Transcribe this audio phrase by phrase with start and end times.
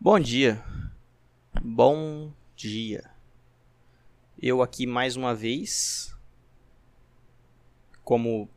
[0.00, 0.64] Bom dia.
[1.60, 3.10] Bom dia.
[4.40, 6.16] Eu aqui mais uma vez.
[8.04, 8.48] Como.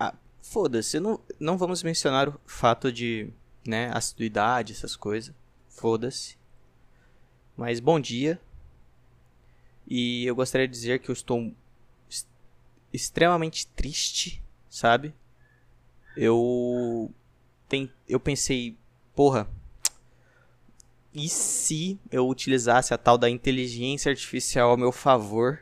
[0.00, 3.30] Ah, foda-se, não, não vamos mencionar o fato de.
[3.66, 5.34] né, assiduidade, essas coisas.
[5.68, 6.38] Foda-se.
[7.54, 8.40] Mas bom dia.
[9.86, 11.52] E eu gostaria de dizer que eu estou
[12.90, 15.14] extremamente triste, sabe?
[16.16, 17.12] Eu.
[17.68, 18.74] Tem, eu pensei,
[19.14, 19.46] porra,
[21.14, 25.60] e se eu utilizasse a tal da inteligência artificial ao meu favor?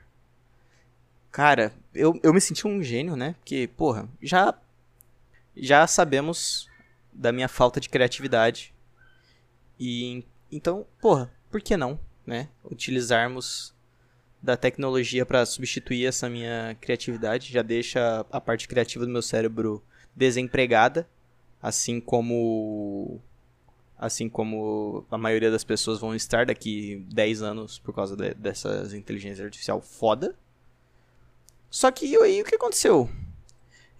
[1.30, 3.34] Cara, eu, eu me senti um gênio, né?
[3.38, 4.54] Porque, porra, já,
[5.56, 6.68] já sabemos
[7.12, 8.74] da minha falta de criatividade.
[9.78, 12.48] E então, porra, por que não, né?
[12.64, 13.74] Utilizarmos
[14.42, 19.82] da tecnologia para substituir essa minha criatividade, já deixa a parte criativa do meu cérebro
[20.14, 21.08] desempregada,
[21.60, 23.20] assim como
[23.98, 28.92] assim como a maioria das pessoas vão estar daqui 10 anos por causa de, dessas
[28.92, 30.36] inteligências artificial foda.
[31.70, 33.10] Só que aí o que aconteceu?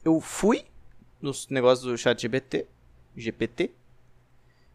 [0.05, 0.65] Eu fui
[1.20, 2.67] nos negócios do chat GPT,
[3.17, 3.73] GPT,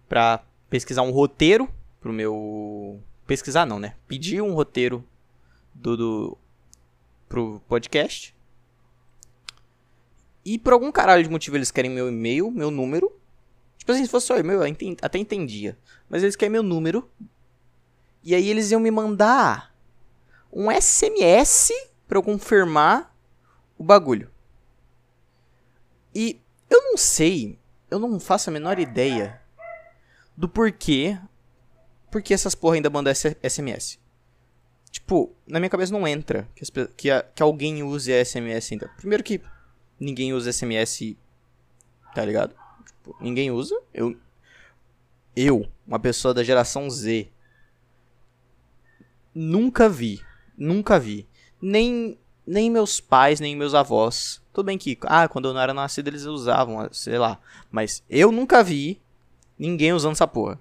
[0.10, 3.00] pra pesquisar um roteiro pro meu...
[3.28, 3.96] Pesquisar não, né?
[4.08, 5.06] Pedir um roteiro
[5.74, 6.38] do, do
[7.30, 8.36] pro podcast.
[10.44, 13.21] E por algum caralho de motivo eles querem meu e-mail, meu número,
[13.82, 15.76] Tipo assim, se fosse só e-mail, eu até entendia.
[16.08, 17.10] Mas eles querem meu número.
[18.24, 19.76] E aí eles iam me mandar
[20.54, 21.72] um SMS
[22.08, 23.12] para eu confirmar
[23.80, 24.30] o bagulho.
[26.14, 27.58] E eu não sei,
[27.90, 29.42] eu não faço a menor ideia
[30.38, 31.18] do porquê.
[32.12, 33.98] Porque essas porra ainda mandam SMS.
[34.92, 36.64] Tipo, na minha cabeça não entra que,
[36.96, 38.90] que, que alguém use SMS ainda.
[38.90, 39.42] Primeiro que
[40.00, 41.18] ninguém usa SMS,
[42.14, 42.54] tá ligado?
[43.02, 43.76] Tipo, ninguém usa.
[43.92, 44.16] Eu,
[45.36, 47.28] eu, uma pessoa da geração Z,
[49.34, 50.22] nunca vi,
[50.56, 51.28] nunca vi.
[51.60, 54.40] Nem, nem meus pais, nem meus avós.
[54.54, 57.40] Tudo bem que, ah, quando eu não era nascido eles usavam, sei lá.
[57.72, 59.02] Mas eu nunca vi
[59.58, 60.60] ninguém usando essa porra.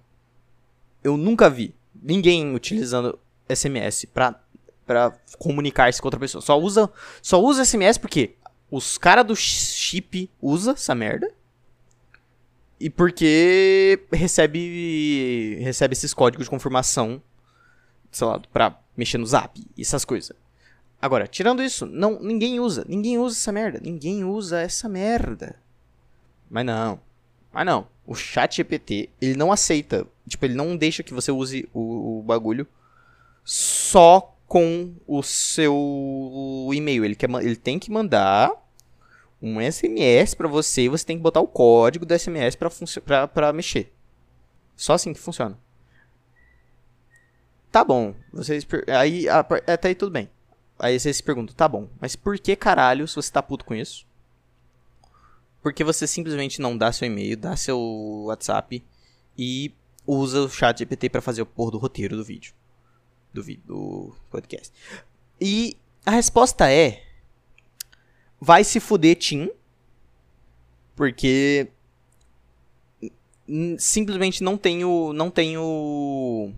[1.04, 3.18] Eu nunca vi ninguém utilizando
[3.48, 4.40] SMS pra,
[4.86, 6.40] pra comunicar-se com outra pessoa.
[6.40, 6.90] Só usa,
[7.20, 8.36] só usa SMS porque
[8.70, 11.30] os caras do chip usa essa merda.
[12.80, 17.22] E porque recebe recebe esses códigos de confirmação,
[18.10, 20.34] sei lá, pra mexer no zap essas coisas.
[21.00, 22.84] Agora, tirando isso, não, ninguém usa.
[22.88, 23.80] Ninguém usa essa merda.
[23.82, 25.56] Ninguém usa essa merda.
[26.48, 27.00] Mas não.
[27.52, 27.86] Mas não.
[28.06, 30.06] O chat GPT, ele não aceita.
[30.26, 32.66] Tipo, ele não deixa que você use o, o bagulho
[33.44, 37.04] só com o seu e-mail.
[37.04, 38.52] Ele, quer, ele tem que mandar
[39.42, 43.92] um SMS para você e você tem que botar o código do SMS para mexer.
[44.76, 45.58] Só assim que funciona.
[47.70, 48.14] Tá bom.
[48.32, 50.28] Vocês aí até aí tudo bem.
[50.78, 53.74] Aí vocês se perguntam, tá bom, mas por que caralho se você tá puto com
[53.74, 54.06] isso?
[55.62, 57.78] Porque você simplesmente não dá seu e-mail, dá seu
[58.24, 58.82] WhatsApp
[59.36, 59.74] e
[60.06, 62.54] usa o chat GPT para fazer o pôr do roteiro do vídeo.
[63.30, 64.72] Do vídeo, do podcast.
[65.38, 67.02] E a resposta é
[68.40, 69.50] vai se fuder Tim.
[70.96, 71.70] Porque
[73.78, 76.54] simplesmente não tenho não tenho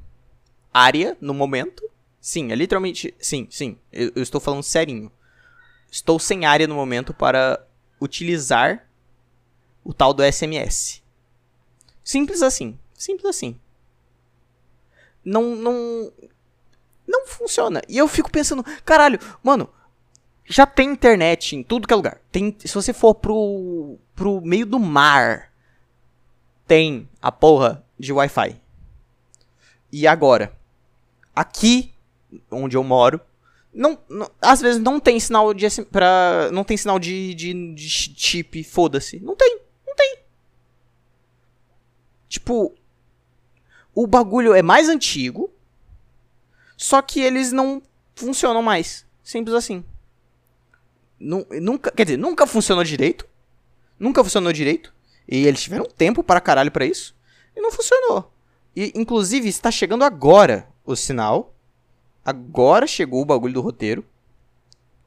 [0.72, 1.88] área no momento.
[2.20, 5.10] Sim, é literalmente, sim, sim, eu, eu estou falando serinho.
[5.90, 7.66] Estou sem área no momento para
[8.00, 8.88] utilizar
[9.84, 11.02] o tal do SMS.
[12.04, 13.58] Simples assim, simples assim.
[15.24, 16.12] Não não
[17.06, 17.82] não funciona.
[17.88, 19.68] E eu fico pensando, caralho, mano,
[20.44, 22.20] já tem internet em tudo que é lugar.
[22.30, 25.52] Tem, se você for pro, pro meio do mar,
[26.66, 28.60] tem a porra de Wi-Fi.
[29.90, 30.56] E agora?
[31.34, 31.94] Aqui,
[32.50, 33.20] onde eu moro,
[33.72, 37.88] não, não, às vezes não tem sinal de pra, não tem sinal de, de, de
[37.88, 39.20] chip, foda-se.
[39.20, 40.18] Não tem, não tem.
[42.28, 42.74] Tipo,
[43.94, 45.50] o bagulho é mais antigo,
[46.76, 47.80] só que eles não
[48.14, 49.06] funcionam mais.
[49.22, 49.84] Simples assim
[51.22, 53.26] nunca, quer dizer, nunca funcionou direito.
[53.98, 54.92] Nunca funcionou direito.
[55.28, 57.14] E eles tiveram tempo para caralho para isso.
[57.56, 58.32] E não funcionou.
[58.74, 61.54] E, inclusive, está chegando agora o sinal.
[62.24, 64.04] Agora chegou o bagulho do roteiro.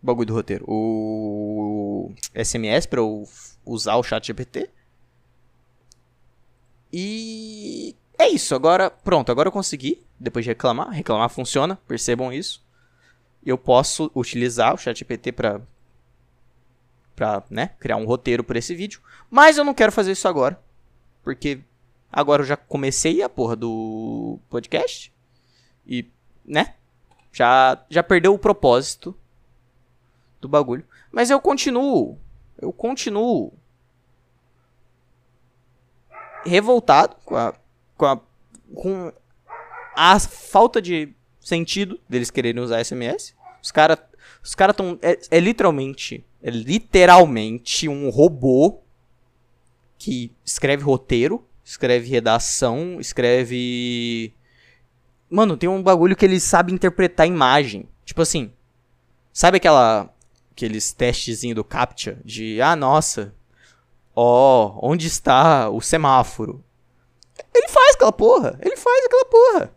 [0.01, 0.65] O bagulho do roteiro.
[0.67, 3.27] O SMS para eu
[3.65, 4.69] usar o chat GPT.
[6.93, 8.55] E é isso.
[8.55, 9.31] Agora, pronto.
[9.31, 10.01] Agora eu consegui.
[10.17, 10.89] Depois de reclamar.
[10.89, 11.75] Reclamar funciona.
[11.87, 12.63] Percebam isso.
[13.45, 15.61] Eu posso utilizar o chat GPT para
[17.15, 19.01] pra, né, criar um roteiro para esse vídeo.
[19.29, 20.59] Mas eu não quero fazer isso agora.
[21.23, 21.61] Porque
[22.15, 25.13] Agora eu já comecei a porra do podcast.
[25.85, 26.09] E,
[26.45, 26.75] né?
[27.29, 29.13] Já, já perdeu o propósito
[30.39, 30.87] do bagulho.
[31.11, 32.17] Mas eu continuo.
[32.57, 33.51] Eu continuo
[36.45, 37.53] revoltado com a,
[37.97, 38.21] com a,
[38.73, 39.13] com
[39.93, 43.35] a falta de sentido deles quererem usar SMS.
[43.61, 43.99] Os caras
[44.41, 44.97] os cara estão.
[45.01, 46.25] É, é, literalmente.
[46.45, 48.83] É literalmente um robô
[49.97, 54.31] que escreve roteiro, escreve redação, escreve.
[55.27, 57.89] Mano, tem um bagulho que ele sabe interpretar imagem.
[58.05, 58.53] Tipo assim.
[59.33, 60.13] Sabe aquela.
[60.51, 62.19] Aqueles testezinhos do CAPTCHA?
[62.23, 62.61] De.
[62.61, 63.33] Ah, nossa.
[64.15, 66.63] Ó, oh, onde está o semáforo?
[67.55, 68.59] Ele faz aquela porra.
[68.61, 69.75] Ele faz aquela porra.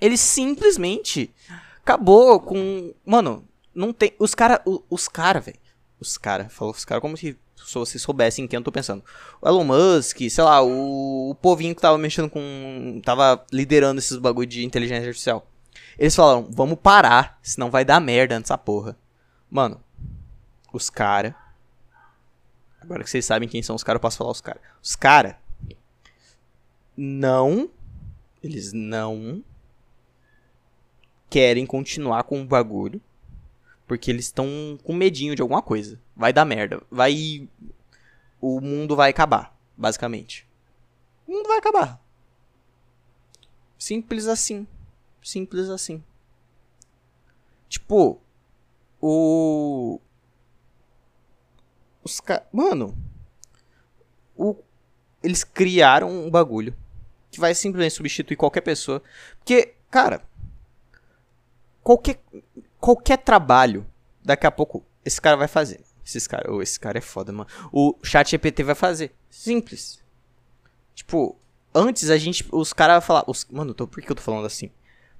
[0.00, 1.34] Ele simplesmente
[1.82, 2.94] acabou com.
[3.04, 3.44] Mano,
[3.74, 4.14] não tem.
[4.20, 4.62] Os cara.
[4.88, 5.58] Os cara, velho.
[6.00, 6.48] Os cara.
[6.48, 7.36] Falou os cara como se
[7.72, 9.04] vocês soubessem quem eu tô pensando.
[9.40, 13.00] O Elon Musk, sei lá, o, o povinho que tava mexendo com.
[13.04, 15.46] tava liderando esses bagulho de inteligência artificial.
[15.98, 18.96] Eles falaram, vamos parar, senão vai dar merda nessa porra.
[19.50, 19.80] Mano,
[20.72, 21.34] os cara.
[22.80, 24.60] Agora que vocês sabem quem são os caras, eu posso falar os cara.
[24.82, 25.38] Os cara.
[26.96, 27.70] Não.
[28.42, 29.44] Eles não
[31.28, 33.00] querem continuar com o bagulho.
[33.90, 36.00] Porque eles estão com medinho de alguma coisa.
[36.14, 36.80] Vai dar merda.
[36.88, 37.48] Vai.
[38.40, 40.46] O mundo vai acabar, basicamente.
[41.26, 42.00] O mundo vai acabar.
[43.76, 44.64] Simples assim.
[45.20, 46.04] Simples assim.
[47.68, 48.20] Tipo,
[49.00, 50.00] o.
[52.04, 52.46] Os caras.
[52.52, 52.96] Mano.
[54.36, 54.54] O...
[55.20, 56.76] Eles criaram um bagulho
[57.28, 59.02] que vai simplesmente substituir qualquer pessoa.
[59.38, 60.22] Porque, cara,
[61.82, 62.22] qualquer,
[62.80, 63.86] qualquer trabalho,
[64.24, 65.80] daqui a pouco, esse cara vai fazer.
[66.04, 67.48] Esses cara, oh, esse cara é foda, mano.
[67.72, 69.14] O chat GPT vai fazer.
[69.28, 70.02] Simples.
[70.94, 71.36] Tipo,
[71.74, 74.70] antes a gente, os caras falar, os, mano, tô, por que eu tô falando assim?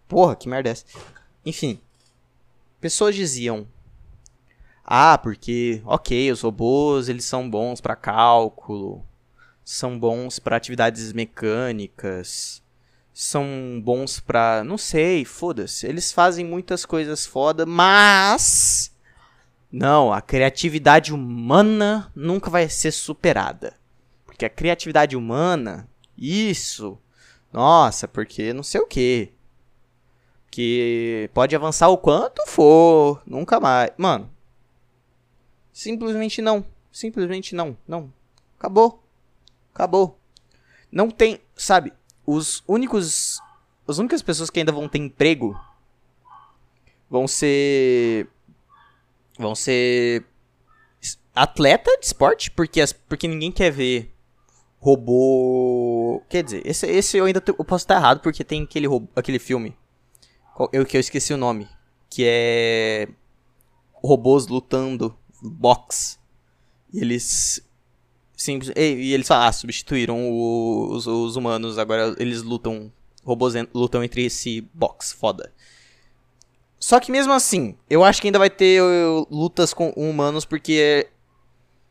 [0.09, 0.85] Porra, que merda é essa?
[1.47, 1.81] Enfim,
[2.81, 3.69] pessoas diziam,
[4.85, 9.07] ah, porque, ok, os robôs, eles são bons para cálculo,
[9.65, 12.61] são bons para atividades mecânicas,
[13.21, 14.65] são bons pra.
[14.65, 15.87] Não sei, foda-se.
[15.87, 18.97] Eles fazem muitas coisas foda, mas.
[19.71, 23.75] Não, a criatividade humana nunca vai ser superada.
[24.25, 25.87] Porque a criatividade humana,
[26.17, 26.99] isso.
[27.53, 29.35] Nossa, porque não sei o que.
[30.51, 33.91] Que pode avançar o quanto for, nunca mais.
[33.99, 34.31] Mano,
[35.75, 36.65] simplesmente não.
[36.91, 37.77] Simplesmente não.
[37.87, 38.11] Não.
[38.59, 39.05] Acabou.
[39.75, 40.19] Acabou.
[40.91, 41.93] Não tem, sabe?
[42.31, 43.41] Os únicos.
[43.89, 45.59] As únicas pessoas que ainda vão ter emprego
[47.09, 48.29] vão ser.
[49.39, 50.25] Vão ser.
[51.35, 54.13] Atleta de esporte, porque, as, porque ninguém quer ver
[54.79, 56.23] robô.
[56.29, 59.39] Quer dizer, esse, esse eu ainda eu posso estar errado, porque tem aquele, robô, aquele
[59.39, 59.77] filme.
[60.73, 61.69] Eu, que eu esqueci o nome.
[62.09, 63.09] Que é.
[63.93, 66.19] Robôs lutando box.
[66.93, 67.63] E eles
[68.41, 68.73] Simples.
[68.75, 72.91] E, e eles ah, substituíram o, os, os, humanos, agora eles lutam.
[73.23, 75.53] Robôs lutam entre si, box, foda.
[76.79, 81.07] Só que mesmo assim, eu acho que ainda vai ter uh, lutas com humanos porque.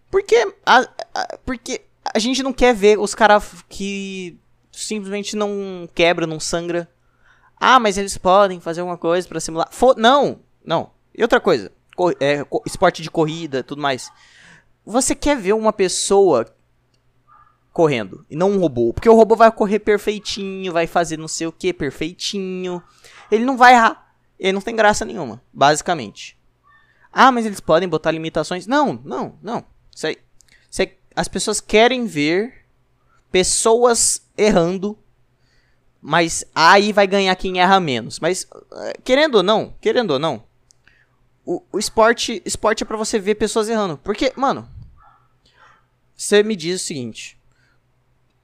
[0.10, 0.52] Porque.
[0.66, 0.80] A,
[1.14, 4.36] a, porque a gente não quer ver os caras que
[4.72, 6.90] simplesmente não quebra, não sangra.
[7.60, 9.68] Ah, mas eles podem fazer alguma coisa para simular.
[9.70, 10.90] Fo não, não.
[11.16, 11.72] E outra coisa,
[12.20, 14.12] é, esporte de corrida, tudo mais.
[14.90, 16.48] Você quer ver uma pessoa
[17.72, 21.46] correndo e não um robô, porque o robô vai correr perfeitinho, vai fazer não sei
[21.46, 22.82] o que perfeitinho.
[23.30, 24.16] Ele não vai errar.
[24.40, 26.36] Ele não tem graça nenhuma, basicamente.
[27.14, 28.66] Ah, mas eles podem botar limitações?
[28.66, 29.64] Não, não, não.
[29.96, 30.18] Isso aí,
[31.16, 32.66] as pessoas querem ver
[33.32, 34.98] pessoas errando,
[36.02, 38.20] mas aí vai ganhar quem erra menos.
[38.20, 40.44] Mas eh, querendo ou não, querendo ou não,
[41.46, 44.00] o, o esporte, esporte é para você ver pessoas errando.
[44.04, 44.68] Porque, mano,
[46.20, 47.40] você me diz o seguinte: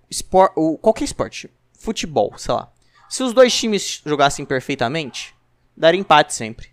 [0.09, 0.49] espor,
[0.81, 2.71] qualquer esporte, futebol, sei lá.
[3.09, 5.35] Se os dois times jogassem perfeitamente,
[5.75, 6.69] daria empate sempre.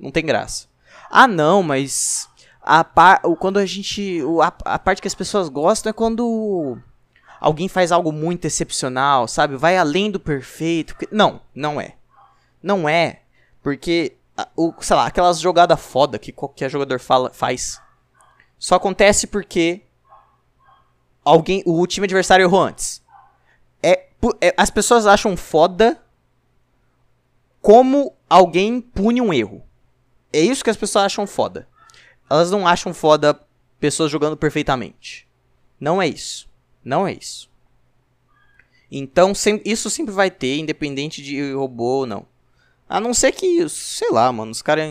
[0.00, 0.68] Não tem graça.
[1.10, 2.30] Ah, não, mas
[2.62, 6.78] a par, quando a gente, a, a parte que as pessoas gostam é quando
[7.38, 9.54] alguém faz algo muito excepcional, sabe?
[9.54, 10.96] Vai além do perfeito.
[11.10, 11.96] Não, não é.
[12.62, 13.20] Não é,
[13.62, 14.16] porque
[14.56, 17.78] o, sei lá, aquelas jogadas foda que qualquer jogador fala, faz.
[18.58, 19.82] Só acontece porque
[21.24, 23.02] alguém, o time adversário errou antes.
[23.82, 24.08] É,
[24.40, 26.00] é, as pessoas acham foda
[27.60, 29.62] como alguém pune um erro.
[30.32, 31.68] É isso que as pessoas acham foda.
[32.28, 33.38] Elas não acham foda
[33.78, 35.28] pessoas jogando perfeitamente.
[35.78, 36.48] Não é isso.
[36.84, 37.50] Não é isso.
[38.90, 42.26] Então, sem, isso sempre vai ter, independente de robô ou não.
[42.88, 44.86] A não ser que, sei lá, mano, os caras.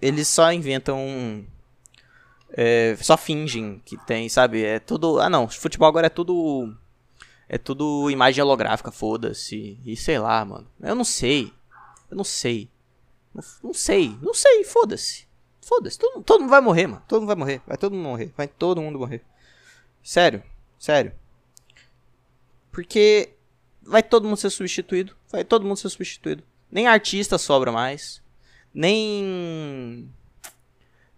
[0.00, 1.44] Eles só inventam.
[2.52, 4.64] É, só fingem que tem, sabe?
[4.64, 5.20] É tudo.
[5.20, 5.48] Ah, não.
[5.48, 6.76] Futebol agora é tudo.
[7.48, 9.78] É tudo imagem holográfica, foda-se.
[9.84, 10.66] E sei lá, mano.
[10.80, 11.52] Eu não sei.
[12.10, 12.68] Eu não sei.
[13.34, 14.16] Não, não sei.
[14.22, 15.26] Não sei, foda-se.
[15.60, 15.98] Foda-se.
[15.98, 17.02] Todo, todo mundo vai morrer, mano.
[17.06, 17.62] Todo mundo vai morrer.
[17.66, 18.32] Vai todo mundo morrer.
[18.36, 19.24] Vai todo mundo morrer.
[20.02, 20.42] Sério.
[20.78, 21.12] Sério.
[22.72, 23.34] Porque
[23.82, 25.16] vai todo mundo ser substituído.
[25.30, 26.42] Vai todo mundo ser substituído.
[26.70, 28.22] Nem artista sobra mais.
[28.72, 30.08] Nem.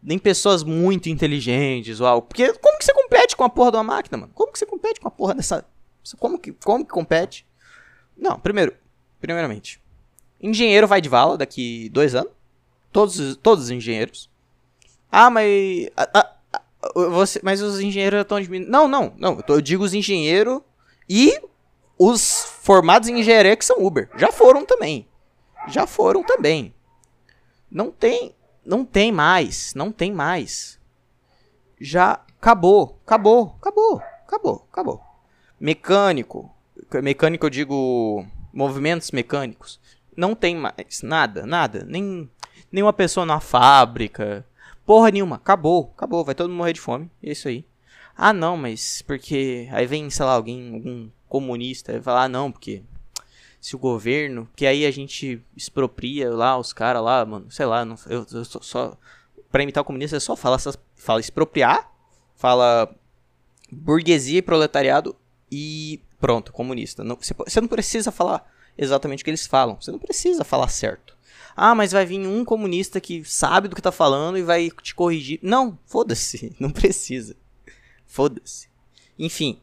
[0.03, 2.27] Nem pessoas muito inteligentes ou algo.
[2.27, 4.33] Porque como que você compete com a porra de uma máquina, mano?
[4.35, 5.65] Como que você compete com a porra dessa.
[6.19, 7.47] Como que, como que compete?
[8.17, 8.75] Não, primeiro.
[9.21, 9.81] Primeiramente.
[10.41, 12.33] Engenheiro vai de vala daqui dois anos.
[12.91, 14.29] Todos, todos os engenheiros.
[15.11, 15.89] Ah, mas.
[16.95, 18.71] Você, mas os engenheiros estão diminuindo.
[18.71, 19.37] Não, não, não.
[19.37, 20.61] Eu, tô, eu digo os engenheiros
[21.09, 21.41] e
[21.97, 24.11] os formados em engenharia que são Uber.
[24.17, 25.07] Já foram também.
[25.69, 26.75] Já foram também.
[27.71, 28.35] Não tem.
[28.65, 29.75] Não tem mais.
[29.75, 30.79] Não tem mais.
[31.81, 33.01] Já acabou.
[33.05, 33.57] Acabou.
[33.61, 34.03] Acabou.
[34.27, 34.69] Acabou.
[34.71, 35.03] Acabou.
[35.61, 36.51] Mecânico.
[37.03, 39.81] Mecânico eu digo movimentos mecânicos.
[40.17, 41.03] Não tem mais.
[41.03, 41.47] Nada.
[41.47, 41.85] Nada.
[41.87, 42.31] Nem,
[42.71, 44.47] nenhuma pessoa na fábrica.
[44.87, 45.37] Porra nenhuma.
[45.37, 45.93] Acabou.
[45.97, 46.25] Acabou.
[46.25, 47.11] Vai todo mundo morrer de fome.
[47.23, 47.65] É isso aí.
[48.17, 49.69] Ah, não, mas porque.
[49.73, 52.83] Aí vem, sei lá, alguém, algum comunista, vai falar, ah, não, porque
[53.63, 54.47] se o governo.
[54.47, 57.47] Porque aí a gente expropria lá os caras lá, mano.
[57.49, 58.99] Sei lá, não, eu, eu só, só.
[59.51, 60.59] Pra imitar o comunista é só falar,
[60.97, 61.91] fala expropriar,
[62.35, 62.93] fala
[63.71, 65.15] burguesia e proletariado
[65.51, 67.05] e pronto, comunista.
[67.05, 69.77] Não, você, você não precisa falar exatamente o que eles falam.
[69.81, 71.17] Você não precisa falar certo.
[71.55, 74.95] Ah, mas vai vir um comunista que sabe do que tá falando e vai te
[74.95, 75.39] corrigir.
[75.43, 77.37] Não, foda-se, não precisa.
[78.07, 78.69] Foda-se.
[79.19, 79.61] Enfim.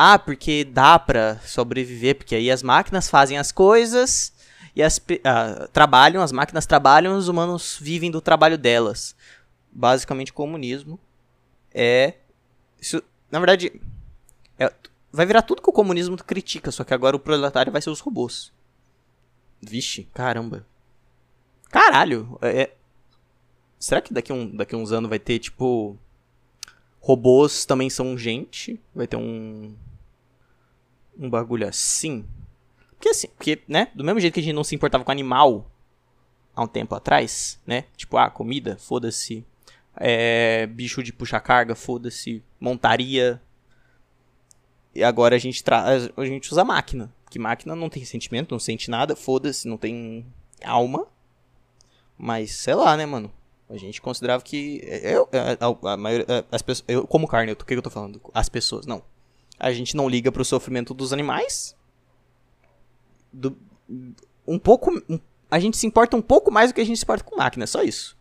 [0.00, 4.32] Ah, porque dá pra sobreviver, porque aí as máquinas fazem as coisas
[4.76, 9.16] e as ah, trabalham, as máquinas trabalham os humanos vivem do trabalho delas.
[9.72, 11.00] Basicamente, comunismo
[11.74, 12.14] é.
[12.80, 13.72] Isso, na verdade,
[14.56, 14.72] é,
[15.10, 17.98] vai virar tudo que o comunismo critica, só que agora o proletário vai ser os
[17.98, 18.52] robôs.
[19.60, 20.64] Vixe, caramba.
[21.70, 22.74] Caralho, é, é
[23.80, 25.98] será que daqui, um, daqui uns anos vai ter, tipo,
[27.00, 28.80] Robôs também são gente.
[28.94, 29.74] Vai ter um.
[31.18, 32.24] Um bagulho assim.
[32.90, 33.88] Porque assim, porque, né?
[33.94, 35.70] Do mesmo jeito que a gente não se importava com animal
[36.54, 37.84] há um tempo atrás, né?
[37.96, 39.44] Tipo, ah, comida, foda-se.
[39.96, 42.42] É, bicho de puxar carga, foda-se.
[42.60, 43.40] Montaria.
[44.94, 47.12] E agora a gente, tra a gente usa máquina.
[47.30, 50.26] Que máquina não tem sentimento, não sente nada, foda-se, não tem
[50.64, 51.06] alma.
[52.16, 53.32] Mas sei lá, né, mano?
[53.68, 54.80] A gente considerava que.
[55.02, 58.20] Eu, a, a, a maioria, as pessoas, eu como carne, o que, eu tô falando?
[58.32, 59.02] As pessoas, não.
[59.58, 61.76] A gente não liga pro sofrimento dos animais.
[63.32, 63.56] Do,
[64.46, 64.90] um pouco.
[65.08, 65.18] Um,
[65.50, 67.66] a gente se importa um pouco mais do que a gente se importa com máquina,
[67.66, 68.16] só isso.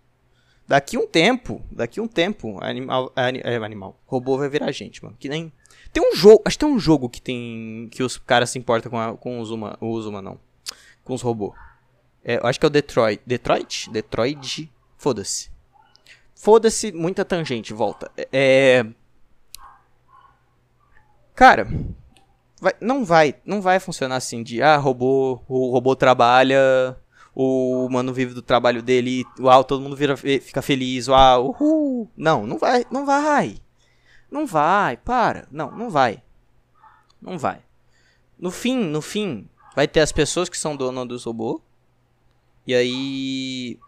[0.68, 5.16] Daqui um tempo, daqui um tempo, animal, é, animal, robô vai virar gente, mano.
[5.18, 5.52] Que nem
[5.94, 8.92] tem um jogo, acho que tem um jogo que tem que os caras se importam
[8.92, 10.40] com, a, com os humanos, os humanos não,
[11.06, 11.54] com os robôs.
[12.24, 15.50] É, eu acho que é o Detroit, Detroit, Detroit Foda-se.
[16.36, 18.12] Foda-se, muita tangente, volta.
[18.32, 18.86] É.
[21.36, 21.68] Cara,
[22.60, 26.98] vai, não vai, não vai funcionar assim de ah, robô, o robô trabalha,
[27.34, 32.10] o humano vive do trabalho dele, uau, todo mundo vira, fica feliz, uau, uhul.
[32.18, 33.58] Não, não vai, não vai.
[34.30, 35.48] Não vai, para.
[35.52, 36.22] Não, não vai.
[37.22, 37.62] Não vai.
[38.38, 41.62] No fim, no fim, vai ter as pessoas que são donas dos robôs.
[42.66, 43.80] E aí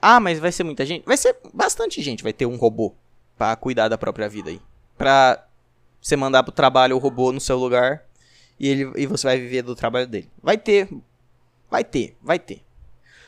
[0.00, 1.04] ah, mas vai ser muita gente?
[1.04, 2.94] Vai ser bastante gente, vai ter um robô
[3.36, 4.60] para cuidar da própria vida aí.
[4.96, 5.46] Pra
[6.00, 8.04] você mandar pro trabalho o robô no seu lugar
[8.58, 10.28] e, ele, e você vai viver do trabalho dele.
[10.42, 10.88] Vai ter.
[11.70, 12.62] Vai ter, vai ter.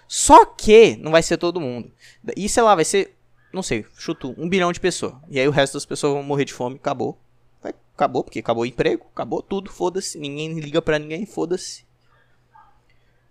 [0.09, 1.91] Só que não vai ser todo mundo.
[2.37, 3.17] E sei lá, vai ser,
[3.53, 5.15] não sei, chuto, um bilhão de pessoas.
[5.29, 7.19] E aí o resto das pessoas vão morrer de fome, acabou.
[7.63, 10.19] Vai, acabou, porque acabou o emprego, acabou tudo, foda-se.
[10.19, 11.87] Ninguém liga pra ninguém, foda-se.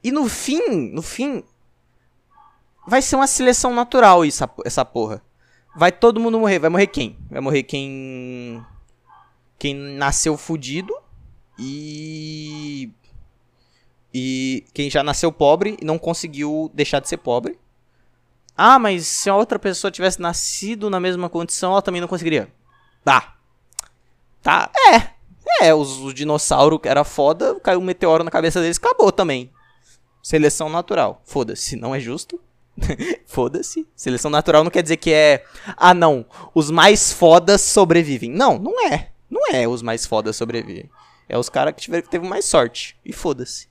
[0.03, 1.43] E no fim, no fim,
[2.87, 5.21] vai ser uma seleção natural isso, essa porra.
[5.75, 6.59] Vai todo mundo morrer.
[6.59, 7.17] Vai morrer quem?
[7.29, 8.65] Vai morrer quem.
[9.57, 10.93] Quem nasceu fudido
[11.57, 12.91] e.
[14.13, 17.57] E quem já nasceu pobre e não conseguiu deixar de ser pobre.
[18.57, 22.51] Ah, mas se a outra pessoa tivesse nascido na mesma condição, ela também não conseguiria.
[23.03, 23.35] Tá.
[24.41, 24.69] Tá.
[24.93, 25.21] É.
[25.61, 29.51] É, os, o dinossauro que era foda, caiu um meteoro na cabeça deles, acabou também.
[30.21, 31.21] Seleção natural.
[31.23, 32.39] Foda-se, não é justo.
[33.25, 33.87] Foda-se.
[33.95, 35.45] Seleção natural não quer dizer que é.
[35.77, 36.25] Ah, não.
[36.53, 38.29] Os mais fodas sobrevivem.
[38.29, 39.11] Não, não é.
[39.29, 40.89] Não é os mais fodas sobreviver.
[41.27, 42.97] É os caras que tiveram que teve mais sorte.
[43.05, 43.67] E foda-se.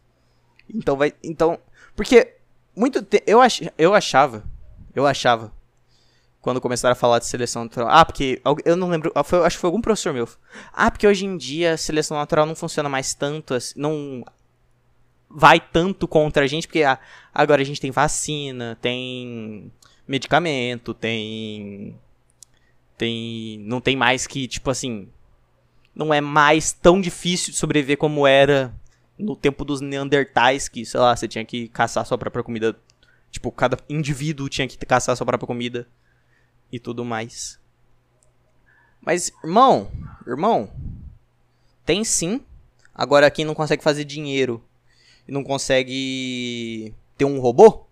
[0.68, 1.12] Então vai.
[1.22, 1.58] Então.
[1.94, 2.36] Porque.
[2.74, 4.44] Muito eu, ach, eu achava.
[4.94, 5.52] Eu achava.
[6.40, 7.88] Quando começaram a falar de seleção natural.
[7.90, 8.40] Ah, porque.
[8.64, 9.12] Eu não lembro.
[9.14, 10.28] Ah, foi, acho que foi algum professor meu.
[10.72, 13.54] Ah, porque hoje em dia a seleção natural não funciona mais tanto.
[13.54, 14.24] Assim, não
[15.30, 16.82] vai tanto contra a gente, porque
[17.32, 19.72] agora a gente tem vacina, tem
[20.06, 21.96] medicamento, tem.
[22.98, 23.58] Tem.
[23.60, 25.08] Não tem mais que, tipo assim.
[25.94, 28.74] Não é mais tão difícil sobreviver como era
[29.18, 32.76] no tempo dos Neandertais, que, sei lá, você tinha que caçar sua própria comida.
[33.30, 35.86] Tipo, cada indivíduo tinha que caçar sua própria comida
[36.72, 37.60] e tudo mais.
[39.00, 39.90] Mas, irmão,
[40.26, 40.72] irmão,
[41.84, 42.44] tem sim.
[42.94, 44.62] Agora quem não consegue fazer dinheiro
[45.30, 47.86] e não consegue ter um robô,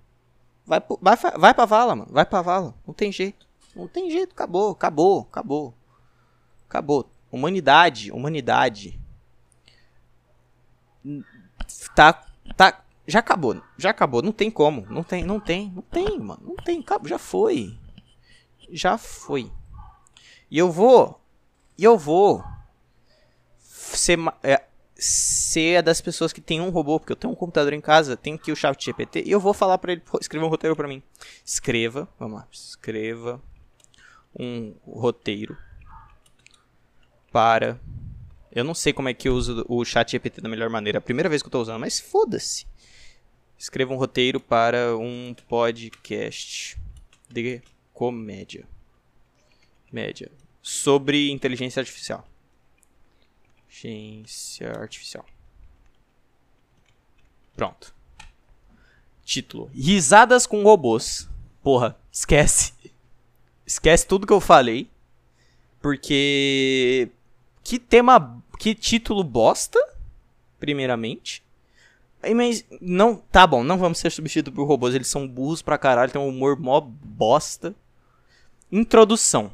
[0.66, 2.12] vai, vai, vai pra vala, mano.
[2.12, 2.74] Vai pra vala.
[2.84, 3.46] Não tem jeito.
[3.76, 4.32] Não tem jeito.
[4.32, 5.74] Acabou, acabou, acabou.
[6.68, 7.08] Acabou.
[7.30, 9.00] Humanidade, humanidade.
[11.94, 12.26] Tá,
[12.56, 16.40] tá, já acabou, já acabou, não tem como, não tem, não tem, não tem, mano,
[16.42, 17.78] não tem, já foi,
[18.70, 19.50] já foi.
[20.50, 21.20] E eu vou,
[21.76, 22.44] e eu vou
[23.58, 24.64] ser, é,
[24.98, 28.36] ser das pessoas que tem um robô, porque eu tenho um computador em casa, tenho
[28.36, 31.02] aqui o chat GPT, e eu vou falar para ele escrever um roteiro para mim.
[31.44, 33.40] Escreva, vamos lá, escreva
[34.38, 35.56] um roteiro
[37.30, 37.78] para
[38.50, 40.96] eu não sei como é que eu uso o chat GPT da melhor maneira.
[40.96, 42.66] É a primeira vez que eu tô usando, mas foda-se.
[43.58, 46.76] Escreva um roteiro para um podcast
[47.28, 47.62] de
[47.92, 48.66] comédia.
[49.92, 50.30] Média.
[50.62, 52.26] Sobre inteligência artificial.
[53.68, 55.24] Inteligência artificial.
[57.54, 57.94] Pronto.
[59.24, 61.28] Título: Risadas com robôs.
[61.62, 62.72] Porra, esquece.
[63.66, 64.90] Esquece tudo que eu falei.
[65.80, 67.10] Porque.
[67.62, 68.42] Que tema.
[68.58, 69.78] Que título bosta.
[70.58, 71.44] Primeiramente.
[72.34, 73.16] Mas não.
[73.16, 74.94] Tá bom, não vamos ser substituídos por robôs.
[74.94, 76.10] Eles são burros pra caralho.
[76.10, 77.74] Tem um humor mó bosta.
[78.72, 79.52] Introdução.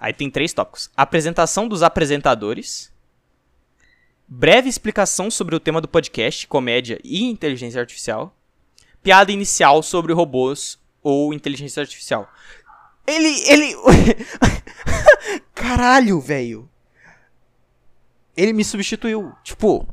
[0.00, 2.92] Aí tem três tópicos: apresentação dos apresentadores
[4.26, 8.36] breve explicação sobre o tema do podcast, comédia e inteligência artificial,
[9.02, 12.28] piada inicial sobre robôs ou inteligência artificial.
[13.06, 13.76] Ele, ele,
[15.54, 16.68] caralho, velho.
[18.36, 19.32] Ele me substituiu.
[19.44, 19.86] Tipo,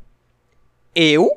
[0.95, 1.29] eu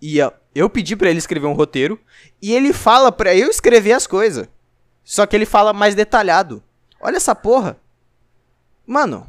[0.00, 2.00] ia, eu pedi para ele escrever um roteiro
[2.42, 4.48] e ele fala para eu escrever as coisas.
[5.04, 6.62] Só que ele fala mais detalhado.
[7.00, 7.78] Olha essa porra.
[8.86, 9.26] Mano,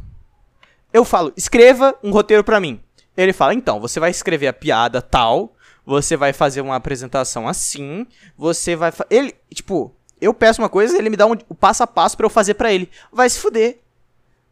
[0.92, 2.82] eu falo, escreva um roteiro para mim.
[3.22, 5.56] Ele fala: então, você vai escrever a piada tal,
[5.86, 8.06] você vai fazer uma apresentação assim,
[8.38, 8.92] você vai.
[9.10, 12.26] Ele, tipo, eu peço uma coisa, ele me dá um, o passo a passo para
[12.26, 12.90] eu fazer para ele.
[13.12, 13.80] Vai se fuder.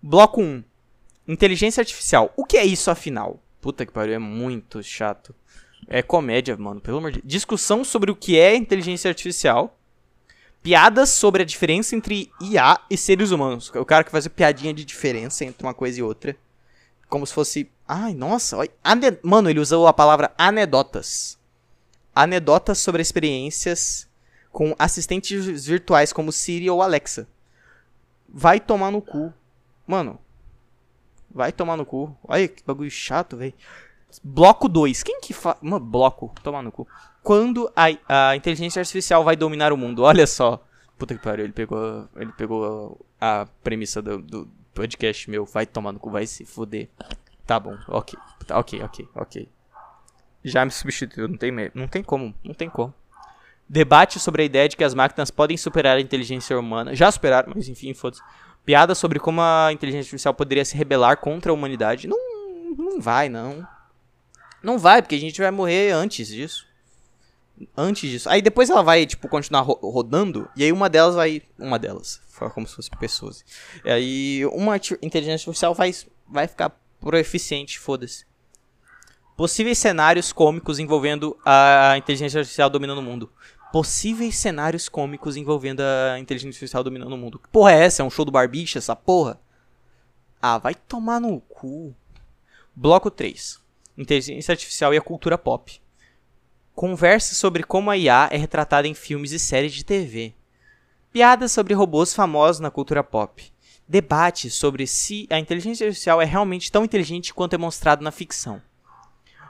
[0.02, 0.64] Bloco 1.
[1.28, 2.34] Inteligência artificial.
[2.36, 3.40] O que é isso afinal?
[3.62, 5.36] Puta que pariu, é muito chato.
[5.88, 7.22] É comédia, mano, pelo amor de.
[7.24, 9.78] Discussão sobre o que é inteligência artificial.
[10.62, 13.70] Piadas sobre a diferença entre IA e seres humanos.
[13.76, 16.36] O cara que faz piadinha de diferença entre uma coisa e outra.
[17.10, 18.56] Como se fosse Ai, nossa.
[19.24, 21.40] Mano, ele usou a palavra anedotas.
[22.14, 24.08] Anedotas sobre experiências
[24.52, 27.28] com assistentes virtuais como Siri ou Alexa.
[28.28, 29.34] Vai tomar no cu.
[29.88, 30.20] Mano.
[31.32, 32.16] Vai tomar no cu.
[32.24, 33.56] Olha que bagulho chato, velho.
[34.24, 35.02] Bloco 2.
[35.02, 35.58] Quem que fala.
[35.60, 36.32] Mano, bloco.
[36.44, 36.88] Tomar no cu.
[37.24, 40.04] Quando a, a inteligência artificial vai dominar o mundo.
[40.04, 40.64] Olha só.
[40.96, 41.46] Puta que pariu.
[41.46, 45.46] Ele pegou, ele pegou a premissa do, do podcast meu.
[45.46, 46.10] Vai tomar no cu.
[46.10, 46.88] Vai se foder.
[47.46, 48.18] Tá bom, ok.
[48.48, 49.50] Tá, ok, ok, ok.
[50.44, 52.94] Já me substituiu, não tem, não tem como, não tem como.
[53.68, 56.96] Debate sobre a ideia de que as máquinas podem superar a inteligência humana.
[56.96, 58.22] Já superaram, mas enfim, foda-se.
[58.64, 62.08] Piada sobre como a inteligência artificial poderia se rebelar contra a humanidade.
[62.08, 62.18] Não,
[62.78, 63.68] não vai, não.
[64.64, 66.69] Não vai, porque a gente vai morrer antes disso.
[67.76, 68.30] Antes disso.
[68.30, 70.50] Aí depois ela vai, tipo, continuar ro rodando.
[70.56, 71.42] E aí uma delas vai.
[71.58, 72.22] Uma delas.
[72.28, 73.44] Foi como se fosse pessoas.
[73.84, 75.92] E aí uma inteligência artificial vai,
[76.28, 78.26] vai ficar proeficiente, foda-se.
[79.36, 83.32] Possíveis cenários cômicos envolvendo a inteligência artificial dominando o mundo.
[83.72, 87.40] Possíveis cenários cômicos envolvendo a inteligência artificial dominando o mundo.
[87.40, 88.02] Que porra é essa?
[88.02, 89.40] É um show do Barbicha, essa porra?
[90.42, 91.96] Ah, vai tomar no cu.
[92.76, 93.60] Bloco 3.
[93.98, 95.82] Inteligência artificial e a cultura pop.
[96.80, 100.34] Conversa sobre como a IA é retratada em filmes e séries de TV.
[101.12, 103.52] Piadas sobre robôs famosos na cultura pop
[103.86, 108.62] debate sobre se a inteligência artificial é realmente tão inteligente quanto é mostrado na ficção.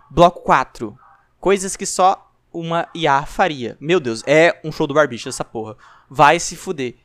[0.09, 0.97] Bloco 4.
[1.39, 3.77] Coisas que só uma IA faria.
[3.79, 5.77] Meu Deus, é um show do Barbicha essa porra.
[6.09, 6.95] Vai se fuder.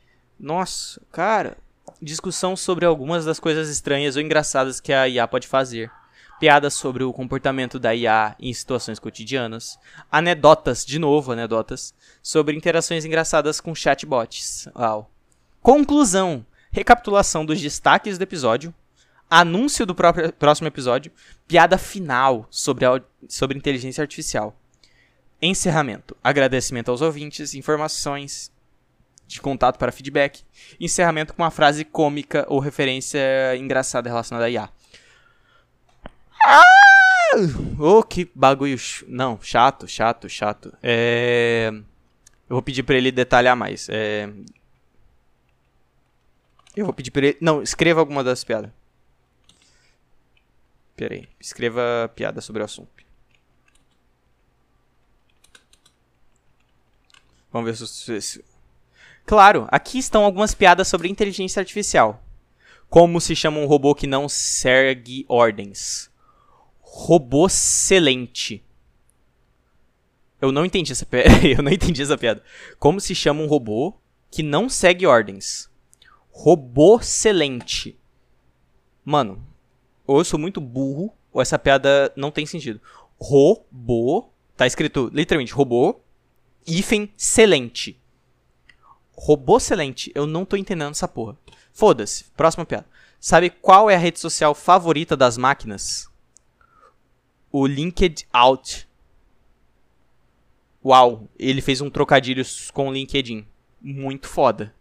[0.41, 1.59] Nossa, cara.
[2.01, 5.91] discussão sobre algumas das coisas estranhas ou engraçadas que a IA pode fazer.
[6.45, 9.79] Piadas sobre o comportamento da IA em situações cotidianas.
[10.13, 14.69] Anedotas, de novo, anedotas, sobre interações engraçadas com chatbots.
[14.77, 15.11] Uau.
[15.63, 16.45] Conclusão.
[16.71, 18.75] Recapitulação dos destaques do episódio.
[19.31, 21.11] Anúncio do próprio, próximo episódio.
[21.49, 24.55] Piada final sobre, a, sobre inteligência artificial.
[25.41, 26.15] Encerramento.
[26.23, 28.53] Agradecimento aos ouvintes, informações
[29.27, 30.43] de contato para feedback.
[30.79, 34.69] Encerramento com uma frase cômica ou referência engraçada relacionada a IA.
[36.45, 36.63] Ah!
[37.79, 38.77] Oh, que bagulho.
[39.09, 40.77] Não, chato, chato, chato.
[40.83, 41.71] É...
[42.49, 43.89] Eu vou pedir para ele detalhar mais.
[43.89, 44.31] É...
[46.77, 47.39] Eu vou pedir pra ele.
[47.41, 48.71] Não, escreva alguma das piadas.
[50.97, 51.29] Pera aí.
[51.41, 52.91] Escreva piada sobre o assunto.
[57.53, 58.45] Vamos ver se.
[59.25, 62.23] Claro, aqui estão algumas piadas sobre inteligência artificial.
[62.91, 66.11] Como se chama um robô que não segue ordens?
[66.97, 68.65] Robô excelente.
[70.41, 71.29] Eu não entendi essa piada.
[71.45, 72.41] Eu não entendi essa piada.
[72.79, 73.93] Como se chama um robô
[74.31, 75.69] que não segue ordens?
[76.31, 77.99] Robô excelente.
[79.05, 79.45] Mano,
[80.07, 82.81] ou eu sou muito burro, ou essa piada não tem sentido.
[83.21, 86.01] Robô, tá escrito literalmente robô,
[86.65, 88.01] hífen excelente.
[89.13, 91.37] Robô excelente, eu não tô entendendo essa porra.
[91.73, 92.87] Foda-se, próxima piada.
[93.21, 96.09] Sabe qual é a rede social favorita das máquinas?
[97.57, 98.89] O LinkedIn Out.
[100.85, 103.47] Uau, ele fez um trocadilho com o LinkedIn.
[103.81, 104.75] Muito foda.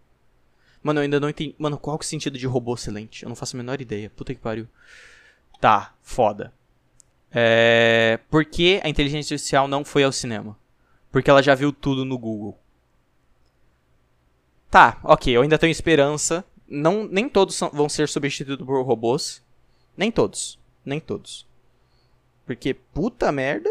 [0.81, 1.53] Mano, eu ainda não entendi.
[1.59, 3.21] Mano, qual que é o sentido de robô excelente?
[3.21, 4.09] Eu não faço a menor ideia.
[4.09, 4.67] Puta que pariu.
[5.61, 6.51] Tá, foda.
[7.31, 8.19] É...
[8.27, 10.57] Por que a inteligência artificial não foi ao cinema?
[11.11, 12.57] Porque ela já viu tudo no Google.
[14.71, 16.43] Tá, ok, eu ainda tenho esperança.
[16.67, 19.43] Não, nem todos são, vão ser substituídos por robôs.
[19.95, 20.57] Nem todos.
[20.83, 21.52] Nem todos.
[22.45, 23.69] Porque, puta merda.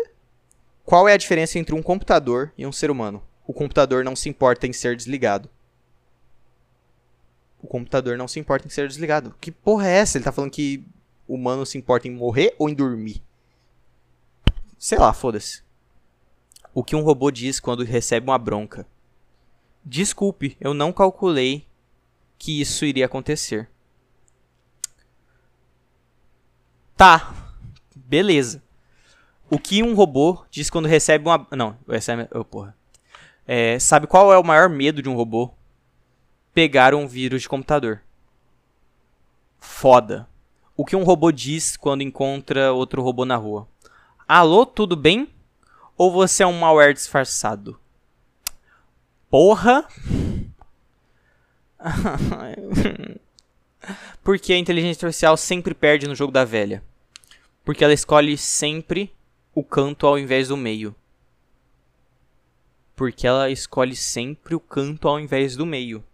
[0.85, 3.23] Qual é a diferença entre um computador e um ser humano?
[3.47, 5.49] O computador não se importa em ser desligado.
[7.63, 9.35] O computador não se importa em ser desligado.
[9.41, 10.19] Que porra é essa?
[10.19, 10.85] Ele tá falando que
[11.29, 13.23] o humano se importa em morrer ou em dormir?
[14.77, 15.63] Sei lá, foda-se.
[16.75, 18.87] O que um robô diz quando recebe uma bronca?
[19.85, 21.67] Desculpe, eu não calculei
[22.39, 23.69] que isso iria acontecer.
[26.97, 27.42] Tá,
[28.13, 28.63] beleza.
[29.49, 31.47] O que um robô diz quando recebe uma.
[31.51, 32.29] Não, é.
[32.39, 32.77] Oh, porra.
[33.47, 35.51] É, sabe qual é o maior medo de um robô?
[36.53, 38.03] Pegar um vírus de computador.
[39.59, 40.29] Foda.
[40.77, 43.67] O que um robô diz quando encontra outro robô na rua?
[44.29, 45.27] Alô, tudo bem?
[45.97, 47.81] Ou você é um malware disfarçado?
[49.31, 49.89] Porra!
[54.23, 56.83] Porque a inteligência artificial sempre perde no jogo da velha.
[57.65, 59.13] Porque ela escolhe sempre
[59.55, 60.95] o canto ao invés do meio.
[62.97, 66.05] Porque ela escolhe sempre o canto ao invés do meio.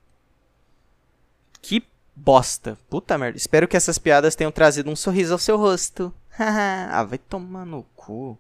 [1.61, 1.83] Que
[2.15, 2.79] bosta.
[2.89, 3.37] Puta merda.
[3.37, 6.13] Espero que essas piadas tenham trazido um sorriso ao seu rosto.
[6.39, 8.39] ah, vai tomar no cu.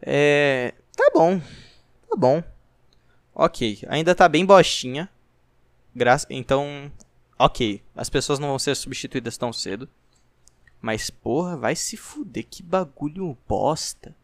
[0.00, 0.74] É.
[0.96, 1.40] Tá bom.
[2.08, 2.42] Tá bom.
[3.34, 3.80] Ok.
[3.88, 5.08] Ainda tá bem bostinha.
[5.94, 6.90] Gra então.
[7.38, 7.82] Ok.
[7.96, 9.88] As pessoas não vão ser substituídas tão cedo.
[10.80, 12.46] Mas, porra, vai se fuder.
[12.48, 14.14] Que bagulho bosta.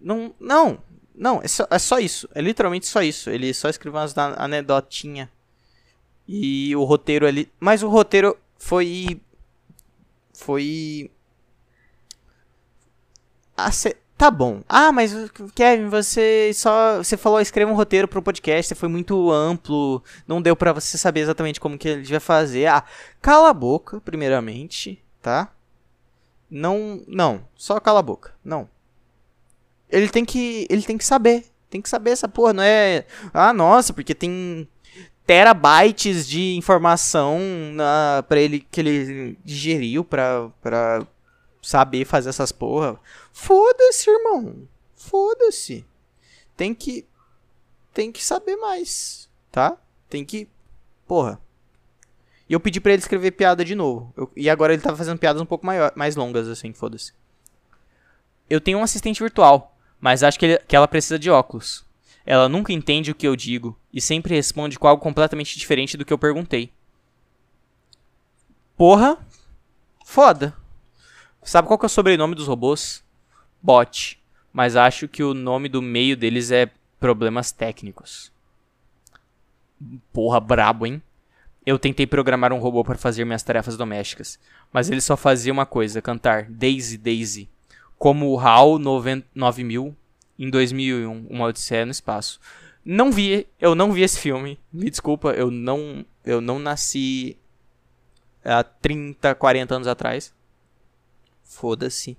[0.00, 0.34] Não.
[0.38, 0.82] Não.
[1.14, 2.28] Não, é só, é só isso.
[2.34, 3.28] É literalmente só isso.
[3.28, 5.30] Ele só escreveu umas anedotinha
[6.26, 7.50] e o roteiro ali.
[7.58, 9.20] Mas o roteiro foi.
[10.32, 11.10] Foi.
[13.58, 13.96] Ace...
[14.20, 14.60] Tá bom.
[14.68, 15.14] Ah, mas
[15.54, 16.98] Kevin, você só.
[16.98, 21.20] Você falou, escreva um roteiro pro podcast, foi muito amplo, não deu para você saber
[21.20, 22.66] exatamente como que ele vai fazer.
[22.66, 22.84] Ah,
[23.22, 25.50] cala a boca, primeiramente, tá?
[26.50, 27.02] Não.
[27.08, 28.34] Não, só cala a boca.
[28.44, 28.68] Não.
[29.88, 30.66] Ele tem que.
[30.68, 31.46] Ele tem que saber.
[31.70, 33.06] Tem que saber essa porra, não é.
[33.32, 34.68] Ah, nossa, porque tem
[35.26, 37.38] terabytes de informação
[37.72, 40.50] na, pra ele que ele digeriu pra
[41.62, 42.98] saber fazer essas porra.
[43.32, 44.68] Foda-se, irmão.
[44.94, 45.84] Foda-se.
[46.56, 47.06] Tem que.
[47.92, 49.28] Tem que saber mais.
[49.50, 49.76] Tá?
[50.08, 50.48] Tem que.
[51.06, 51.40] Porra.
[52.48, 54.12] E eu pedi pra ele escrever piada de novo.
[54.16, 57.12] Eu, e agora ele tá fazendo piadas um pouco maior, mais longas, assim, foda-se.
[58.48, 61.86] Eu tenho um assistente virtual, mas acho que, ele, que ela precisa de óculos.
[62.26, 66.04] Ela nunca entende o que eu digo e sempre responde com algo completamente diferente do
[66.04, 66.72] que eu perguntei.
[68.76, 69.18] Porra,
[70.04, 70.56] foda.
[71.42, 73.02] Sabe qual que é o sobrenome dos robôs?
[73.62, 74.20] Bot.
[74.52, 78.32] Mas acho que o nome do meio deles é problemas técnicos.
[80.12, 81.02] Porra, brabo, hein?
[81.64, 84.38] Eu tentei programar um robô para fazer minhas tarefas domésticas,
[84.72, 87.48] mas ele só fazia uma coisa, cantar Daisy Daisy,
[87.98, 89.94] como o HAL 9000
[90.38, 92.40] em 2001, Uma Odisseia no Espaço.
[92.82, 94.58] Não vi, eu não vi esse filme.
[94.72, 97.36] Me desculpa, eu não, eu não nasci
[98.42, 100.34] há 30, 40 anos atrás.
[101.50, 102.16] Foda-se.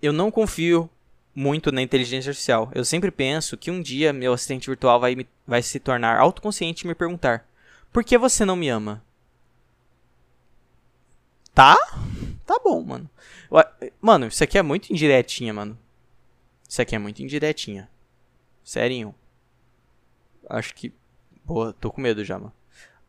[0.00, 0.88] Eu não confio
[1.34, 2.70] muito na inteligência artificial.
[2.72, 6.84] Eu sempre penso que um dia meu assistente virtual vai, me, vai se tornar autoconsciente
[6.84, 7.46] e me perguntar:
[7.92, 9.04] Por que você não me ama?
[11.52, 11.76] Tá?
[12.46, 13.10] Tá bom, mano.
[14.00, 15.76] Mano, isso aqui é muito indiretinha, mano.
[16.66, 17.90] Isso aqui é muito indiretinha.
[18.62, 19.12] Sério.
[20.48, 20.92] Acho que.
[21.44, 22.52] Pô, tô com medo já, mano.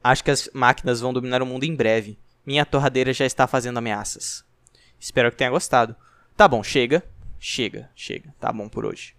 [0.04, 2.18] Acho que as máquinas vão dominar o mundo em breve.
[2.44, 4.44] Minha torradeira já está fazendo ameaças.
[5.00, 5.96] Espero que tenha gostado.
[6.36, 7.04] Tá bom, chega.
[7.40, 8.34] Chega, chega.
[8.40, 9.16] Tá bom por hoje.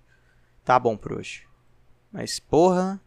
[0.64, 1.46] Tá bom por hoje.
[2.12, 3.00] Mas, porra.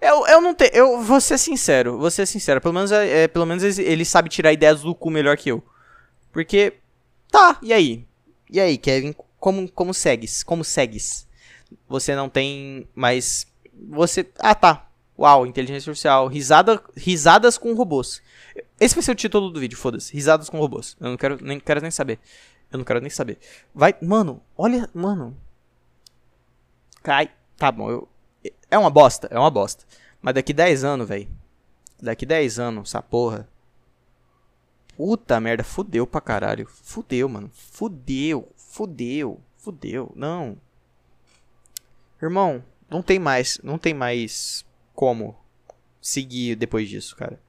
[0.00, 0.70] Eu, eu não tenho.
[0.72, 2.60] Eu vou ser sincero, vou ser sincero.
[2.60, 5.62] Pelo menos, é, é, pelo menos ele sabe tirar ideias do cu melhor que eu.
[6.32, 6.74] Porque.
[7.30, 8.06] Tá, e aí?
[8.48, 9.14] E aí, Kevin?
[9.38, 10.42] Como, como segues?
[10.42, 11.26] Como segues?
[11.88, 13.46] Você não tem mais.
[13.88, 14.26] Você.
[14.38, 14.89] Ah, tá.
[15.20, 16.26] Uau, inteligência artificial.
[16.28, 18.22] Risada, risadas com robôs.
[18.80, 20.14] Esse vai ser o título do vídeo, foda-se.
[20.14, 20.96] Risadas com robôs.
[20.98, 22.18] Eu não quero nem, quero nem saber.
[22.72, 23.38] Eu não quero nem saber.
[23.74, 25.36] Vai, mano, olha, mano.
[27.02, 27.30] Cai.
[27.58, 28.08] Tá bom, eu.
[28.70, 29.84] É uma bosta, é uma bosta.
[30.22, 31.28] Mas daqui 10 anos, velho.
[32.00, 33.46] Daqui 10 anos, essa porra.
[34.96, 36.66] Puta merda, fudeu pra caralho.
[36.66, 37.50] Fudeu, mano.
[37.52, 40.10] Fudeu, fudeu, fudeu.
[40.16, 40.56] Não.
[42.22, 45.36] Irmão, não tem mais, não tem mais como
[46.00, 47.40] seguir depois disso, cara.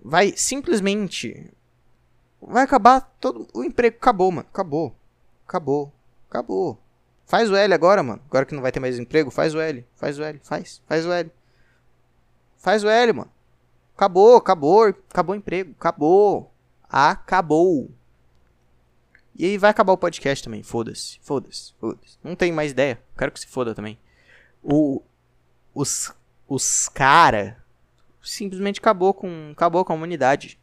[0.00, 1.52] Vai simplesmente
[2.40, 3.96] vai acabar todo o emprego.
[3.96, 4.48] Acabou, mano.
[4.50, 4.96] Acabou.
[5.46, 5.92] Acabou.
[6.28, 6.78] Acabou.
[7.26, 8.22] Faz o L agora, mano.
[8.26, 9.86] Agora que não vai ter mais emprego, faz o L.
[9.94, 10.40] Faz o L.
[10.42, 10.82] Faz.
[10.86, 11.30] Faz o L.
[12.58, 13.30] Faz o L, mano.
[13.96, 14.84] Acabou, acabou.
[14.84, 15.74] Acabou o emprego.
[15.78, 16.52] Acabou.
[16.88, 17.90] Acabou.
[19.34, 20.62] E aí vai acabar o podcast também.
[20.62, 21.18] Foda-se.
[21.22, 21.74] Foda-se.
[21.78, 22.18] Foda-se.
[22.22, 23.02] Não tem mais ideia.
[23.16, 23.98] Quero que se foda também.
[24.62, 25.02] O.
[25.74, 26.12] Os.
[26.48, 27.62] Os cara.
[28.22, 29.50] Simplesmente acabou com.
[29.52, 30.58] Acabou com a humanidade.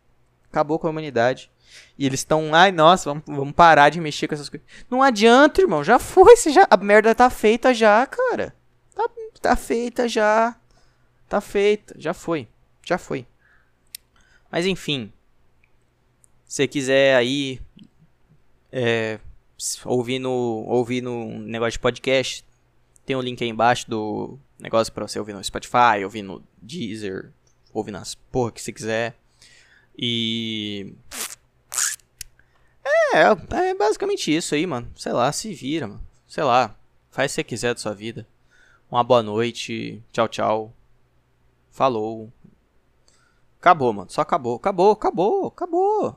[0.49, 1.51] Acabou com a humanidade.
[1.97, 4.67] E eles estão, ai, nossa, vamos, vamos parar de mexer com essas coisas.
[4.89, 5.83] Não adianta, irmão.
[5.83, 6.35] Já foi.
[6.35, 8.55] Você já, a merda tá feita já, cara.
[8.95, 9.09] Tá,
[9.41, 10.55] tá feita já.
[11.27, 11.95] Tá feita.
[11.97, 12.47] Já foi.
[12.83, 13.27] Já foi.
[14.51, 15.11] Mas enfim.
[16.45, 17.61] Se quiser aí.
[18.71, 19.19] É,
[19.85, 20.31] ouvir, no,
[20.67, 22.45] ouvir no negócio de podcast.
[23.09, 27.31] Tem um link aí embaixo do negócio pra você ouvir no Spotify, ouvir no Deezer,
[27.73, 29.17] ouvir nas porra que você quiser.
[29.97, 30.93] E.
[33.11, 33.21] É,
[33.61, 34.91] é basicamente isso aí, mano.
[34.95, 36.07] Sei lá, se vira, mano.
[36.27, 36.77] Sei lá.
[37.09, 38.27] Faz o que você quiser da sua vida.
[38.91, 40.03] Uma boa noite.
[40.11, 40.73] Tchau, tchau.
[41.71, 42.31] Falou.
[43.59, 44.11] Acabou, mano.
[44.11, 44.57] Só acabou.
[44.57, 46.15] Acabou, acabou, acabou.